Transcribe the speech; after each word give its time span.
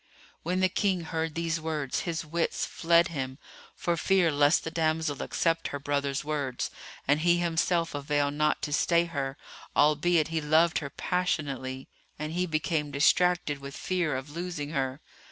When 0.41 0.61
the 0.61 0.67
King 0.69 1.01
heard 1.01 1.35
these 1.35 1.61
words, 1.61 1.99
his 2.09 2.25
wits 2.25 2.65
fled 2.65 3.09
him 3.09 3.37
for 3.75 3.95
fear 3.95 4.31
lest 4.31 4.63
the 4.63 4.71
damsel 4.71 5.21
accept 5.21 5.67
her 5.67 5.77
brother's 5.77 6.23
words 6.25 6.71
and 7.07 7.19
he 7.19 7.37
himself 7.37 7.93
avail 7.93 8.31
not 8.31 8.63
to 8.63 8.73
stay 8.73 9.05
her, 9.05 9.37
albeit 9.75 10.29
he 10.29 10.41
loved 10.41 10.79
her 10.79 10.89
passionately, 10.89 11.87
and 12.17 12.31
he 12.33 12.47
became 12.47 12.89
distracted 12.89 13.59
with 13.59 13.77
fear 13.77 14.15
of 14.15 14.31
losing 14.31 14.71
her. 14.71 15.01